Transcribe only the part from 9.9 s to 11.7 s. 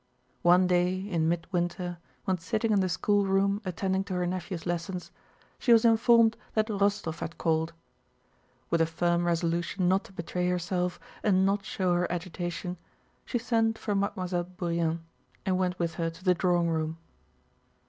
to betray herself and not